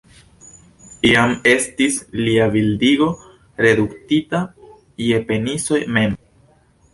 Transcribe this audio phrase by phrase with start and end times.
[1.09, 3.09] Iam estis lia bildigo
[3.67, 4.41] reduktita
[5.11, 6.19] je peniso mem.